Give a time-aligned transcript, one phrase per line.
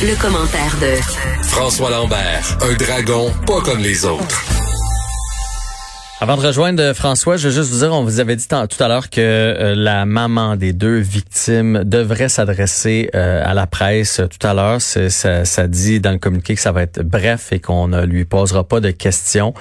[0.00, 0.94] Le, commentaire de
[1.48, 4.57] François Lambert, un dragon pas comme les autres.
[6.20, 8.88] Avant de rejoindre François, je veux juste vous dire, on vous avait dit tout à
[8.88, 14.44] l'heure que euh, la maman des deux victimes devrait s'adresser euh, à la presse tout
[14.44, 14.82] à l'heure.
[14.82, 18.24] Ça, ça, dit dans le communiqué que ça va être bref et qu'on ne lui
[18.24, 19.54] posera pas de questions.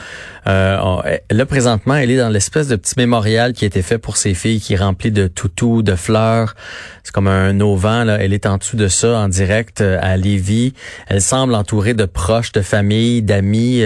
[0.47, 3.99] Euh, on, là, présentement, elle est dans l'espèce de petit mémorial qui a été fait
[3.99, 6.55] pour ses filles, qui est rempli de toutous, de fleurs.
[7.03, 7.83] C'est comme un auvent.
[7.83, 8.17] Là.
[8.19, 10.73] Elle est en dessous de ça, en direct à Lévis.
[11.05, 13.83] Elle semble entourée de proches, de familles, d'amis.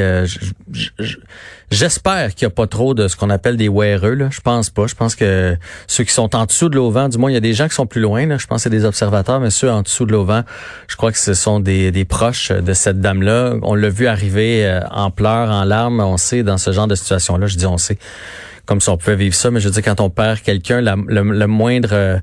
[1.71, 4.13] J'espère qu'il n'y a pas trop de ce qu'on appelle des weareux.
[4.13, 4.27] Là.
[4.29, 4.87] Je pense pas.
[4.87, 5.55] Je pense que
[5.87, 7.75] ceux qui sont en dessous de l'auvent, du moins, il y a des gens qui
[7.75, 8.25] sont plus loin.
[8.25, 8.37] Là.
[8.37, 10.43] Je pense que c'est des observateurs, mais ceux en dessous de l'auvent,
[10.89, 13.55] je crois que ce sont des, des proches de cette dame-là.
[13.61, 16.01] On l'a vu arriver euh, en pleurs, en larmes.
[16.01, 17.47] On sait dans ce genre de situation-là.
[17.47, 17.97] Je dis on sait
[18.65, 21.47] comme si on pouvait vivre ça, mais je veux dire, quand on perd quelqu'un, le,
[21.47, 22.19] moindre euh,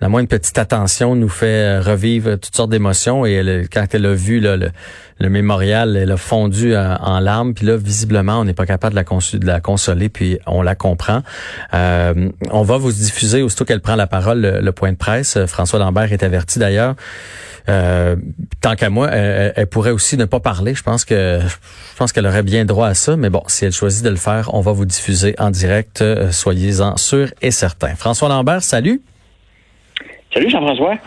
[0.00, 3.26] la moindre petite attention nous fait euh, revivre toutes sortes d'émotions.
[3.26, 4.70] Et quand elle a vu le,
[5.28, 7.52] mémorial, elle a fondu euh, en, larmes.
[7.52, 10.74] Puis là, visiblement, on n'est pas capable de la, de la consoler, puis on la
[10.74, 11.22] comprend.
[11.74, 15.38] Euh, on va vous diffuser, aussitôt qu'elle prend la parole, le, point de presse.
[15.44, 16.94] François Lambert est averti d'ailleurs.
[17.66, 20.74] tant qu'à moi, elle, pourrait aussi ne pas parler.
[20.74, 23.16] Je pense que je pense qu'elle aurait bien droit à ça.
[23.16, 26.02] Mais bon, si elle choisit de le faire, on va vous diffuser en direct.
[26.30, 27.94] Soyez-en sûrs et certains.
[27.96, 29.02] François Lambert, salut.
[30.32, 30.98] Salut Jean-François.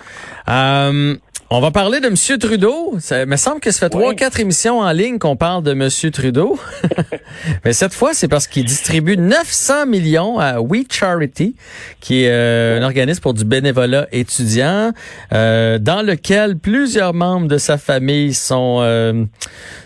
[0.49, 1.15] Euh,
[1.55, 2.39] on va parler de M.
[2.39, 2.95] Trudeau.
[2.97, 5.87] Ça me semble que ça fait trois, quatre émissions en ligne qu'on parle de M.
[6.11, 6.59] Trudeau.
[7.63, 11.55] Mais cette fois, c'est parce qu'il distribue 900 millions à We Charity,
[11.99, 14.93] qui est euh, un organisme pour du bénévolat étudiant,
[15.31, 19.23] euh, dans lequel plusieurs membres de sa famille sont euh,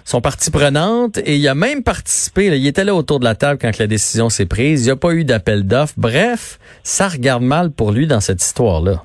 [0.05, 1.17] sont partie prenante.
[1.17, 2.45] Et il a même participé.
[2.45, 4.83] il était là autour de la table quand la décision s'est prise.
[4.83, 5.95] Il n'y a pas eu d'appel d'offres.
[5.97, 9.03] Bref, ça regarde mal pour lui dans cette histoire-là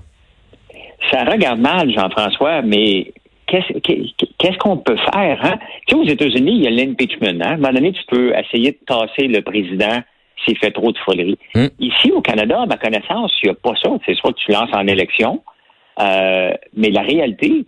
[1.11, 3.13] ça regarde mal, Jean-François, mais
[3.47, 5.39] qu'est-ce qu'on peut faire?
[5.45, 5.59] Hein?
[5.87, 7.43] Tu sais, aux États-Unis, il y a l'impeachment.
[7.43, 7.51] Hein?
[7.51, 10.03] À un moment donné, tu peux essayer de tasser le président
[10.45, 11.39] s'il fait trop de folerie.
[11.55, 11.67] Hmm.
[11.79, 13.91] Ici, au Canada, à ma connaissance, il n'y a pas ça.
[14.07, 15.43] C'est soit tu lances en élection,
[16.01, 17.65] euh, mais la réalité,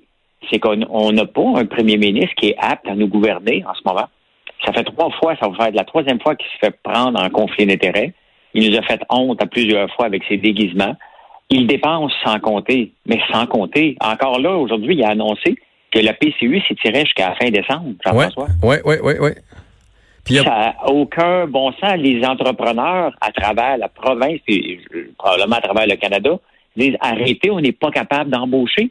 [0.50, 3.80] c'est qu'on n'a pas un premier ministre qui est apte à nous gouverner en ce
[3.84, 4.08] moment.
[4.64, 7.22] Ça fait trois fois, ça va faire de la troisième fois qu'il se fait prendre
[7.22, 8.12] en conflit d'intérêts.
[8.54, 10.96] Il nous a fait honte à plusieurs fois avec ses déguisements.
[11.50, 13.96] Il dépense sans compter, mais sans compter.
[14.00, 15.56] Encore là, aujourd'hui, il a annoncé
[15.92, 18.48] que la PCU s'étirait jusqu'à la fin décembre, Jean-François.
[18.62, 19.30] Oui, oui, oui, oui.
[20.26, 21.96] Ça n'a aucun bon sens.
[21.98, 24.80] Les entrepreneurs à travers la province et
[25.18, 26.38] probablement à travers le Canada
[26.76, 28.90] disent arrêtez, on n'est pas capable d'embaucher.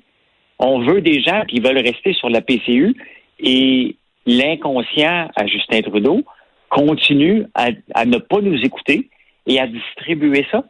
[0.59, 2.95] On veut des gens qui veulent rester sur la PCU
[3.39, 6.23] et l'inconscient à Justin Trudeau
[6.69, 9.09] continue à ne pas nous écouter
[9.47, 10.63] et à distribuer ça.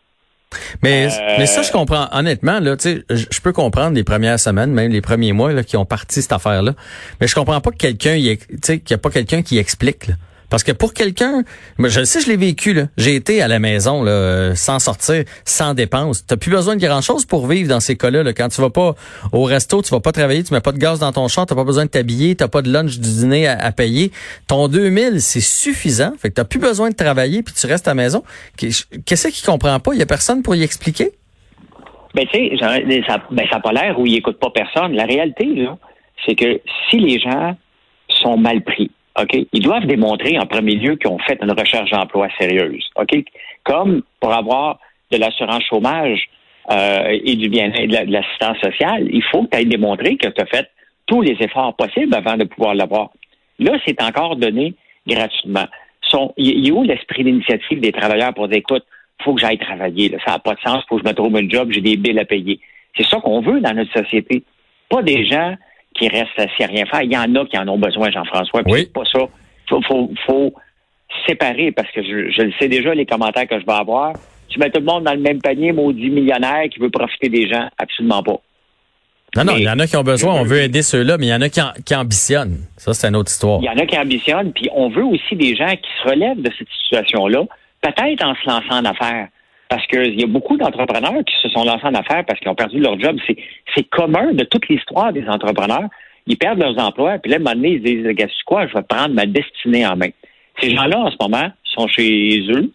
[0.81, 2.07] Mais, euh, mais ça, je comprends.
[2.11, 5.63] Honnêtement, là, tu sais, je peux comprendre les premières semaines, même les premiers mois là,
[5.63, 6.73] qui ont parti cette affaire-là.
[7.21, 10.07] Mais je comprends pas que quelqu'un, tu sais, qu'il n'y a pas quelqu'un qui explique.
[10.07, 10.15] Là.
[10.53, 11.41] Parce que pour quelqu'un,
[11.79, 12.79] je le sais, je l'ai vécu.
[12.95, 16.27] J'ai été à la maison là, sans sortir, sans dépenses.
[16.27, 18.23] T'as plus besoin de grand chose pour vivre dans ces cas-là.
[18.33, 18.93] Quand tu vas pas
[19.31, 21.55] au resto, tu vas pas travailler, tu mets pas de gaz dans ton char, t'as
[21.55, 24.11] pas besoin de t'habiller, t'as pas de lunch du dîner à, payer.
[24.47, 26.11] Ton 2000, c'est suffisant.
[26.19, 28.21] Fait que t'as plus besoin de travailler puis tu restes à la maison.
[28.55, 29.93] Qu'est-ce qu'il comprend pas?
[29.95, 31.13] Il y a personne pour y expliquer?
[32.13, 34.93] Ben tu sais, ça, ben, ça pas l'air où il écoute pas personne.
[34.93, 35.79] La réalité là,
[36.27, 37.57] c'est que si les gens
[38.07, 39.47] sont mal pris, OK?
[39.51, 42.83] Ils doivent démontrer en premier lieu qu'ils ont fait une recherche d'emploi sérieuse.
[42.95, 43.23] OK?
[43.63, 44.79] Comme pour avoir
[45.11, 46.27] de l'assurance chômage
[46.71, 50.41] euh, et du bien-être de l'assistance sociale, il faut que tu aies démontré que tu
[50.41, 50.69] as fait
[51.05, 53.11] tous les efforts possibles avant de pouvoir l'avoir.
[53.59, 54.73] Là, c'est encore donné
[55.05, 55.65] gratuitement.
[56.37, 58.85] il y a où l'esprit d'initiative des travailleurs pour dire écoute,
[59.23, 61.47] faut que j'aille travailler, ça n'a pas de sens, faut que je me trouve un
[61.47, 62.59] job, j'ai des billes à payer.
[62.97, 64.43] C'est ça qu'on veut dans notre société.
[64.89, 65.55] Pas des gens
[65.93, 67.01] qui restent assis à rien faire.
[67.03, 68.61] Il y en a qui en ont besoin, Jean-François.
[68.65, 68.81] Oui.
[68.81, 69.19] C'est pas ça.
[69.69, 70.53] Faut, faut, faut
[71.27, 74.13] séparer parce que je, je, le sais déjà, les commentaires que je vais avoir.
[74.49, 77.47] Tu mets tout le monde dans le même panier, maudit millionnaire qui veut profiter des
[77.47, 77.67] gens.
[77.77, 78.39] Absolument pas.
[79.35, 81.29] Non, non, il y en a qui ont besoin, on veut aider ceux-là, mais il
[81.29, 82.59] y en a qui, qui ambitionnent.
[82.77, 83.59] Ça, c'est une autre histoire.
[83.61, 86.41] Il y en a qui ambitionnent, puis on veut aussi des gens qui se relèvent
[86.41, 87.43] de cette situation-là,
[87.81, 89.29] peut-être en se lançant en affaires.
[89.73, 92.53] Parce qu'il y a beaucoup d'entrepreneurs qui se sont lancés en affaires parce qu'ils ont
[92.53, 93.17] perdu leur job.
[93.25, 95.89] C'est, commun de toute l'histoire des entrepreneurs.
[96.27, 98.73] Ils perdent leurs emplois, puis là, à un moment donné, ils se disent, quoi, je
[98.75, 100.09] vais prendre ma destinée en main.
[100.61, 102.71] Ces gens-là, en ce moment, sont chez eux.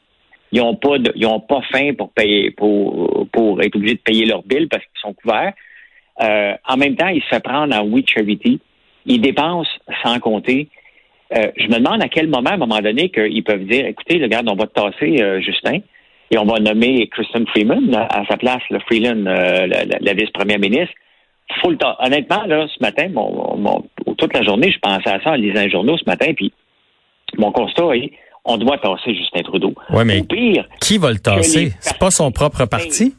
[0.50, 4.00] Ils n'ont pas de, ils ont pas faim pour payer, pour, pour être obligés de
[4.00, 5.53] payer leurs billes parce qu'ils sont couverts.
[6.21, 8.59] Euh, en même temps, ils se font prendre en We Charity.
[9.06, 9.71] Ils dépensent
[10.03, 10.69] sans compter.
[11.37, 14.21] Euh, je me demande à quel moment, à un moment donné, qu'ils peuvent dire, écoutez,
[14.21, 15.79] regarde, on va te tasser, euh, Justin,
[16.31, 20.13] et on va nommer Kristen Freeman à sa place, le Freeland, euh, la, la- la
[20.15, 20.95] vice-première ministre.
[21.63, 23.85] Faut le ta- Honnêtement, là, ce matin, mon, mon-
[24.19, 26.53] toute la journée, je pensais à ça en lisant les journaux ce matin, puis
[27.39, 28.13] mon constat est,
[28.45, 29.75] on doit tasser Justin Trudeau.
[29.91, 31.73] Ouais, mais Au pire, qui va le tasser?
[31.81, 33.15] C'est pas son propre parti?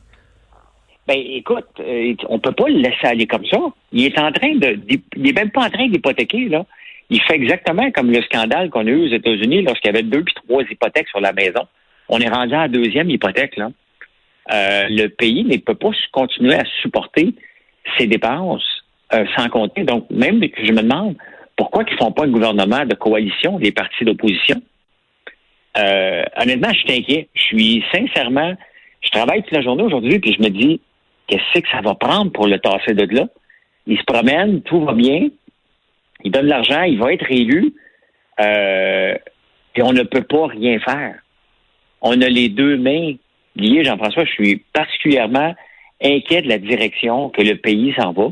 [1.08, 3.58] ben écoute, euh, on peut pas le laisser aller comme ça.
[3.92, 4.80] Il est en train de,
[5.16, 6.66] il est même pas en train d'hypothéquer là.
[7.10, 10.24] Il fait exactement comme le scandale qu'on a eu aux États-Unis lorsqu'il y avait deux
[10.24, 11.62] puis trois hypothèques sur la maison.
[12.10, 13.70] On est rendu à la deuxième hypothèque là.
[14.52, 17.36] Euh, le pays ne peut pas continuer à supporter
[17.98, 18.84] ses dépenses
[19.14, 19.84] euh, sans compter.
[19.84, 21.16] Donc même que je me demande
[21.56, 24.62] pourquoi ils font pas un gouvernement de coalition des partis d'opposition.
[25.78, 27.30] Euh, honnêtement, je suis inquiet.
[27.34, 28.56] Je suis sincèrement,
[29.02, 30.82] je travaille toute la journée aujourd'hui, puis je me dis,
[31.28, 33.28] qu'est-ce que ça va prendre pour le tasser de là?
[33.88, 35.30] Il se promène, tout va bien,
[36.24, 37.74] il donne de l'argent, il va être élu,
[38.40, 39.16] euh,
[39.76, 41.16] et on ne peut pas rien faire.
[42.02, 43.14] On a les deux mains
[43.56, 44.26] liées, Jean-François.
[44.26, 45.56] Je suis particulièrement
[46.02, 48.30] inquiet de la direction que le pays s'en va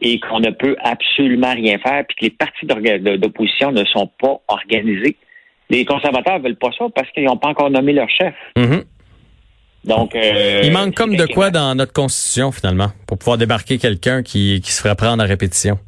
[0.00, 4.40] et qu'on ne peut absolument rien faire, puis que les partis d'opposition ne sont pas
[4.48, 5.16] organisés.
[5.68, 8.34] Les conservateurs veulent pas ça parce qu'ils n'ont pas encore nommé leur chef.
[8.56, 8.84] Mhm.
[9.84, 14.22] Donc, euh, Il manque comme de quoi dans notre constitution, finalement, pour pouvoir débarquer quelqu'un
[14.22, 15.78] qui, qui se ferait prendre à répétition?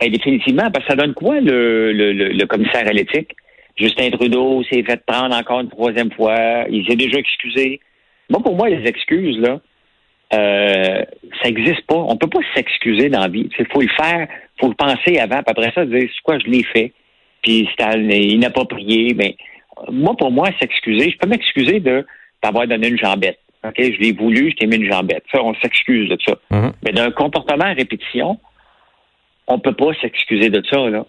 [0.00, 3.32] Ben, définitivement, parce que ça donne quoi le, le, le, le commissaire à l'éthique?
[3.76, 6.64] Justin Trudeau s'est fait prendre encore une troisième fois.
[6.70, 7.80] Il s'est déjà excusé.
[8.30, 9.60] Moi, pour moi, les excuses, là,
[10.32, 11.04] euh,
[11.42, 11.96] ça n'existe pas.
[11.96, 13.48] On peut pas s'excuser dans la vie.
[13.58, 14.28] Il faut le faire,
[14.60, 16.92] faut le penser avant, puis après ça, dire c'est quoi, je l'ai fait,
[17.42, 19.14] puis c'était inapproprié.
[19.14, 19.36] Mais
[19.90, 22.06] moi, pour moi, s'excuser, je peux m'excuser de
[22.40, 23.38] t'avoir donné une jambette.
[23.66, 25.24] OK, je l'ai voulu, je t'ai mis une jambette.
[25.32, 26.36] Ça, on s'excuse de ça.
[26.50, 26.72] Mhm.
[26.84, 28.38] Mais d'un comportement à répétition,
[29.46, 31.06] on peut pas s'excuser de ça, là.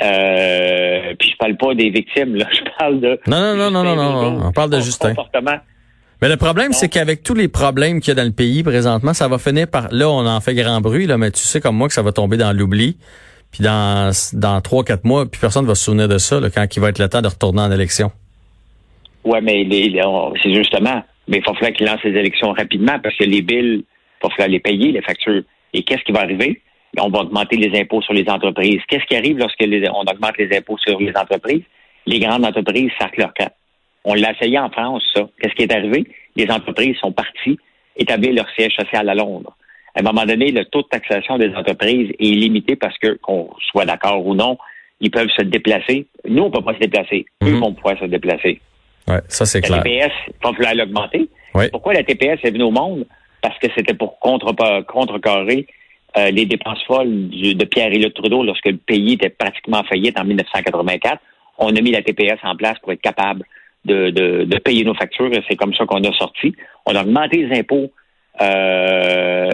[0.00, 2.46] Euh, puis je parle pas des victimes, là.
[2.52, 3.20] Je parle de.
[3.26, 5.10] Non, non, non, non, non, On parle de Justin.
[5.10, 5.58] Comportement.
[6.22, 9.12] Mais le problème, c'est qu'avec tous les problèmes qu'il y a dans le pays présentement,
[9.12, 9.88] ça va finir par...
[9.90, 12.12] Là, on en fait grand bruit, là, mais tu sais comme moi que ça va
[12.12, 12.96] tomber dans l'oubli.
[13.50, 16.64] Puis dans dans trois, quatre mois, puis personne va se souvenir de ça là, quand
[16.74, 18.10] il va être le temps de retourner en élection.
[19.24, 19.66] Ouais, mais
[20.42, 21.02] c'est justement.
[21.28, 24.30] Mais il va falloir qu'il lance les élections rapidement parce que les billes, il va
[24.30, 25.42] falloir les payer, les factures.
[25.74, 26.62] Et qu'est-ce qui va arriver?
[27.00, 28.80] On va augmenter les impôts sur les entreprises.
[28.88, 31.62] Qu'est-ce qui arrive lorsque les- on augmente les impôts sur les entreprises?
[32.06, 33.50] Les grandes entreprises sarcent leur camp.
[34.04, 35.26] On l'a essayé en France, ça.
[35.40, 36.04] Qu'est-ce qui est arrivé?
[36.36, 37.58] Les entreprises sont parties
[37.96, 39.56] établir leur siège social à Londres.
[39.94, 43.50] À un moment donné, le taux de taxation des entreprises est limité parce que, qu'on
[43.70, 44.58] soit d'accord ou non,
[45.00, 46.06] ils peuvent se déplacer.
[46.28, 47.26] Nous, on ne peut pas se déplacer.
[47.42, 47.60] Eux Mhm.
[47.60, 48.60] vont pouvoir se déplacer.
[49.08, 49.82] Ouais, ça c'est La clair.
[49.82, 51.28] TPS, il va falloir l'augmenter.
[51.54, 51.68] Oui.
[51.70, 53.06] Pourquoi la TPS est venue au monde?
[53.42, 54.52] Parce que c'était pour contre,
[54.86, 55.66] contrecarrer
[56.16, 60.24] euh, les dépenses folles du- de Pierre-Éliott Trudeau lorsque le pays était pratiquement faillite en
[60.24, 61.18] 1984.
[61.58, 63.44] On a mis la TPS en place pour être capable
[63.84, 66.54] de, de, de payer nos factures et c'est comme ça qu'on a sorti.
[66.86, 67.90] On a augmenté les impôts
[68.40, 69.48] euh,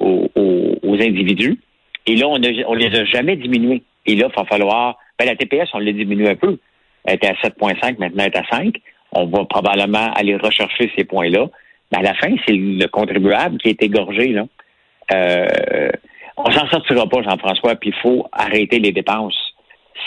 [0.00, 1.58] aux, aux- individus
[2.06, 3.82] et là, on, on les a jamais diminués.
[4.06, 4.96] Et là, il va falloir...
[5.18, 6.58] Ben, la TPS, on l'a diminué un peu.
[7.04, 8.74] Elle était à 7,5, maintenant elle est à 5.
[9.12, 11.48] On va probablement aller rechercher ces points-là.
[11.92, 14.28] Mais à la fin, c'est le contribuable qui est égorgé.
[14.28, 14.44] Là.
[15.12, 15.90] Euh,
[16.36, 19.36] on s'en sortira pas, Jean-François, puis il faut arrêter les dépenses.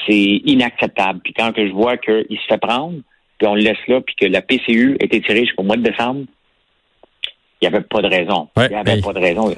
[0.07, 1.19] C'est inacceptable.
[1.23, 2.95] Puis quand que je vois qu'il se fait prendre,
[3.37, 6.21] puis on le laisse là, puis que la PCU est étirée jusqu'au mois de décembre,
[7.61, 8.47] il n'y avait pas de raison.
[8.55, 9.55] Ouais, il n'y avait mais- pas de raison.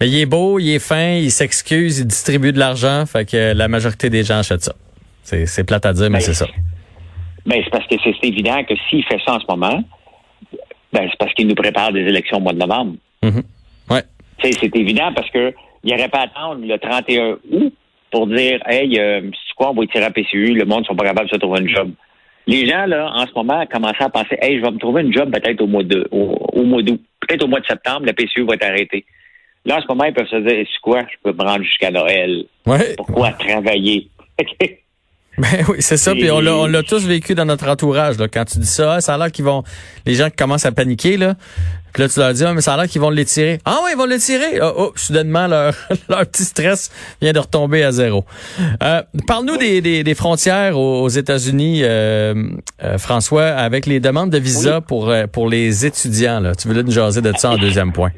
[0.00, 3.52] Mais il est beau, il est fin, il s'excuse, il distribue de l'argent, fait que
[3.54, 4.74] la majorité des gens achètent ça.
[5.22, 6.46] C'est plate à dire, mais Ben, c'est ça.
[7.46, 9.82] Ben, c'est parce que c'est évident que s'il fait ça en ce moment,
[10.92, 12.94] ben, c'est parce qu'il nous prépare des élections au mois de novembre.
[13.22, 13.36] Mhm.
[13.36, 13.42] Ouais.
[14.42, 15.52] C'est évident parce que
[15.84, 17.74] il n'aurait pas à attendre le 31 août
[18.10, 20.94] pour dire Hey, euh, c'est quoi, on va tirer à PCU, le monde ne sont
[20.94, 21.90] pas capables de se trouver un job.
[22.46, 25.12] Les gens, là, en ce moment, commencent à penser Hey, je vais me trouver une
[25.12, 27.00] job peut-être au mois de au, au mois d'août.
[27.20, 29.04] Peut-être au mois de septembre, la PCU va être arrêtée.
[29.64, 31.90] Là, en ce moment, ils peuvent se dire C'est quoi, je peux me rendre jusqu'à
[31.90, 32.44] Noël.
[32.66, 32.94] Ouais.
[32.96, 34.08] Pourquoi travailler?
[35.38, 36.12] Ben oui, c'est ça.
[36.12, 38.18] Puis on l'a, on l'a tous vécu dans notre entourage.
[38.18, 38.28] Là.
[38.28, 39.62] Quand tu dis ça, ça a l'air qu'ils vont,
[40.04, 41.36] les gens qui commencent à paniquer là.
[41.92, 43.58] Puis là, tu leur dis, ah, mais ça a l'air qu'ils vont l'étirer.
[43.66, 44.60] Ah oui, ils vont l'étirer.
[44.62, 45.74] Oh, oh, soudainement, leur,
[46.08, 48.24] leur petit stress vient de retomber à zéro.
[48.82, 52.34] Euh, Parle-nous des, des, des, frontières aux, États-Unis, euh,
[52.82, 56.40] euh, François, avec les demandes de visa pour euh, pour les étudiants.
[56.40, 56.54] Là.
[56.54, 58.10] Tu voulais nous jaser de ça en deuxième point.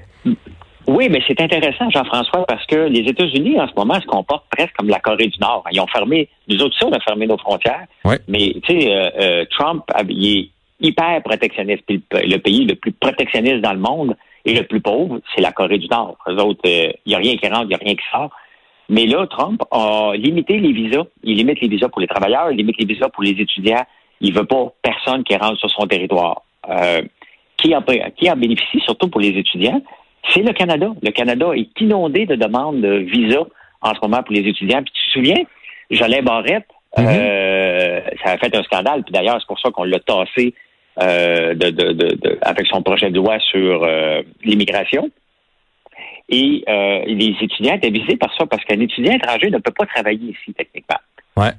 [0.86, 4.74] Oui, mais c'est intéressant, Jean-François, parce que les États-Unis, en ce moment, se comportent presque
[4.76, 5.64] comme la Corée du Nord.
[5.72, 7.86] Ils ont fermé, nous autres aussi, on a fermé nos frontières.
[8.28, 10.48] Mais, tu sais, euh, euh, Trump, il est
[10.80, 11.84] hyper protectionniste.
[11.88, 15.78] le pays le plus protectionniste dans le monde et le plus pauvre, c'est la Corée
[15.78, 16.18] du Nord.
[16.28, 18.30] Eux autres, il euh, n'y a rien qui rentre, il n'y a rien qui sort.
[18.90, 21.04] Mais là, Trump a limité les visas.
[21.22, 23.86] Il limite les visas pour les travailleurs, il limite les visas pour les étudiants.
[24.20, 26.42] Il veut pas personne qui rentre sur son territoire.
[27.56, 27.82] qui, en,
[28.14, 29.80] qui en bénéficie, surtout pour les étudiants,
[30.30, 30.88] c'est le Canada.
[31.02, 33.40] Le Canada est inondé de demandes de visa
[33.82, 34.82] en ce moment pour les étudiants.
[34.82, 35.44] Puis tu te souviens,
[35.90, 36.66] Jolin Barrette,
[36.98, 39.02] euh, ça a fait un scandale.
[39.02, 40.54] Puis d'ailleurs, c'est pour ça qu'on l'a tassé
[41.02, 45.10] euh, de, avec son projet de loi sur euh, l'immigration.
[46.30, 46.64] Et
[47.06, 50.54] les étudiants étaient visés par ça parce qu'un étudiant étranger ne peut pas travailler ici,
[50.54, 50.96] techniquement.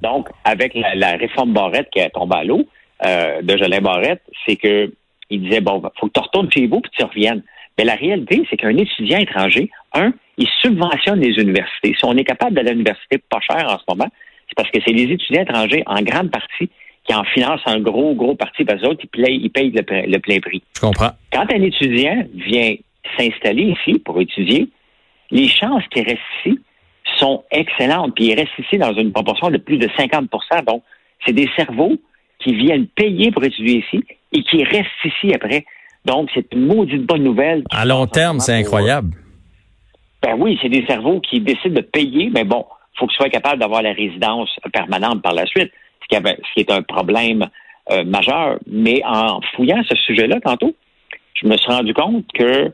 [0.02, 2.66] Donc, avec la, réforme Barrette qui est tombée à l'eau
[3.04, 4.92] de Jolin Barrette, c'est que
[5.30, 7.42] il disait, bon, faut que tu retournes chez vous puis tu reviennes.
[7.78, 11.94] Mais la réalité, c'est qu'un étudiant étranger, un, il subventionne les universités.
[11.98, 14.10] Si on est capable d'aller à l'université pas cher en ce moment,
[14.48, 16.70] c'est parce que c'est les étudiants étrangers, en grande partie,
[17.04, 20.40] qui en financent un gros, gros parti, parce que ils payent, ils payent le, plein
[20.40, 20.62] prix.
[20.74, 21.10] Je comprends.
[21.32, 22.74] Quand un étudiant vient
[23.16, 24.68] s'installer ici pour étudier,
[25.30, 26.58] les chances qu'il reste ici
[27.18, 28.14] sont excellentes.
[28.14, 30.82] Puis il reste ici dans une proportion de plus de 50% Donc,
[31.24, 31.96] c'est des cerveaux
[32.40, 35.64] qui viennent payer pour étudier ici et qui restent ici après.
[36.06, 37.64] Donc, c'est une maudite bonne nouvelle.
[37.70, 39.10] À long terme, c'est incroyable.
[40.22, 43.28] Ben oui, c'est des cerveaux qui décident de payer, mais bon, il faut qu'ils soient
[43.28, 45.72] capables d'avoir la résidence permanente par la suite,
[46.02, 47.46] ce qui, est un problème
[47.90, 48.58] euh, majeur.
[48.68, 50.76] Mais en fouillant ce sujet-là tantôt,
[51.34, 52.72] je me suis rendu compte que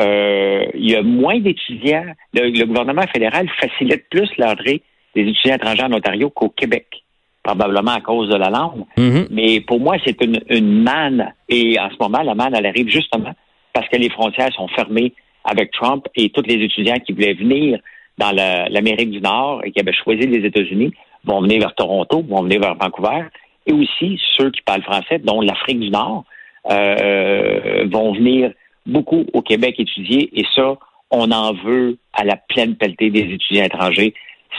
[0.00, 2.04] euh, il y a moins d'étudiants.
[2.34, 4.82] le, gouvernement fédéral facilite plus l'entrée
[5.14, 7.03] des étudiants étrangers en Ontario qu'au Québec
[7.44, 8.84] probablement à cause de la langue.
[8.96, 9.28] Mhm.
[9.30, 11.32] Mais pour moi, c'est une, une manne.
[11.48, 13.32] Et en ce moment, la manne, elle arrive justement
[13.72, 15.12] parce que les frontières sont fermées
[15.44, 17.78] avec Trump et tous les étudiants qui voulaient venir
[18.16, 20.92] dans l'Amérique du Nord et qui avaient choisi les États-Unis
[21.24, 23.24] vont venir vers Toronto, vont venir vers Vancouver.
[23.66, 26.24] Et aussi, ceux qui parlent français, dont l'Afrique du Nord,
[26.70, 28.52] euh, vont venir
[28.86, 30.30] beaucoup au Québec étudier.
[30.38, 30.76] Et ça,
[31.10, 34.14] on en veut à la pleine pelletée des étudiants étrangers.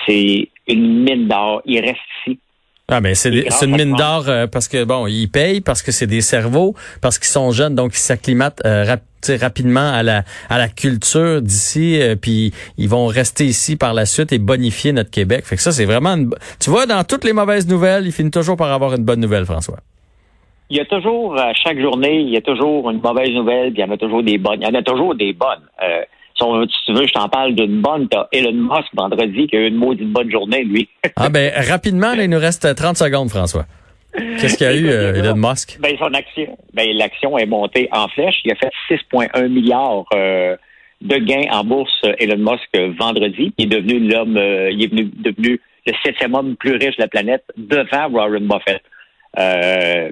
[0.06, 1.62] C'est une mine d'or.
[1.66, 2.40] Ils restent ici
[2.88, 6.06] ah ben c'est une mine d'or euh, parce que bon ils payent parce que c'est
[6.06, 8.86] des cerveaux parce qu'ils sont jeunes donc ils s'acclimatent euh,
[9.42, 14.06] rapidement à la à la culture d'ici euh, puis ils vont rester ici par la
[14.06, 15.46] suite et bonifier notre Québec.
[15.46, 18.34] Fait que ça c'est vraiment une, tu vois dans toutes les mauvaises nouvelles, ils finissent
[18.34, 19.80] toujours par avoir une bonne nouvelle François.
[20.70, 23.82] Il y a toujours à chaque journée, il y a toujours une mauvaise nouvelle, puis
[23.82, 24.62] il y en a toujours des bonnes.
[24.62, 25.62] Il y en a toujours des bonnes.
[26.38, 26.44] Si,
[26.86, 28.10] tu veux, je t'en parle d'une bonne.
[28.10, 30.90] T'as Elon Musk vendredi qui a eu une maudite bonne journée, lui.
[31.16, 33.66] ah ben rapidement, il nous reste 30 secondes, François.
[34.40, 35.78] Qu'est-ce qu'il y a eu, euh, Elon Musk?
[35.80, 38.36] Ben, son action, ben, l'action est montée en flèche.
[38.44, 40.56] Il a fait 6,1 milliards euh,
[41.02, 43.54] de gains en bourse, euh, Elon Musk, vendredi.
[43.58, 47.44] Il est devenu l'homme, il est devenu le septième homme plus riche de la planète
[47.58, 48.82] devant Warren Buffett.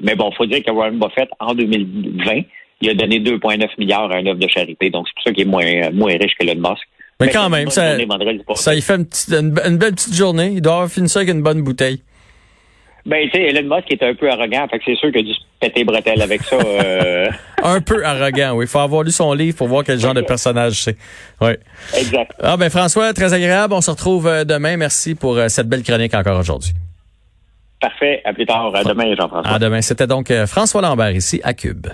[0.01, 2.41] mais bon, il faut dire que Warren Buffett, en 2020,
[2.83, 4.89] il a donné 2,9 milliards à un œuvre de charité.
[4.89, 6.83] Donc, c'est pour ça qu'il est moins, moins riche que Elon Musk.
[7.19, 7.95] Mais, quand même, ça,
[8.55, 8.95] ça il fait
[9.29, 10.51] une, belle petite journée.
[10.55, 12.01] Il doit avoir fini ça avec une bonne bouteille.
[13.05, 15.23] Ben, tu sais, Elon Musk est un peu arrogant, fait que c'est sûr qu'il a
[15.23, 16.55] dû se péter bretelle avec ça.
[16.55, 17.27] Euh.
[17.63, 18.65] un peu arrogant, oui.
[18.65, 20.97] Il faut avoir lu son livre pour voir quel genre de personnage c'est.
[21.41, 21.51] Oui.
[21.97, 22.33] Exact.
[22.41, 23.73] Ah ben François, très agréable.
[23.73, 24.77] On se retrouve euh, demain.
[24.77, 26.71] Merci pour euh, cette belle chronique encore aujourd'hui.
[27.79, 28.21] Parfait.
[28.23, 28.73] À plus tard.
[28.73, 29.53] À demain, Jean-François.
[29.53, 29.81] À demain.
[29.81, 31.87] C'était donc François Lambert ici à Cube.